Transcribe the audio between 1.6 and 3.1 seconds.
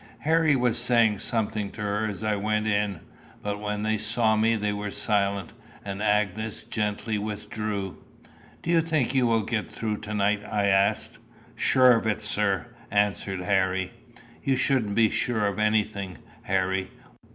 to her as I went in,